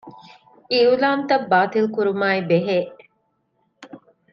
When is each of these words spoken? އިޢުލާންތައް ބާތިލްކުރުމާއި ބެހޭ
އިޢުލާންތައް 0.71 1.45
ބާތިލްކުރުމާއި 1.51 2.41
ބެހޭ 2.49 2.77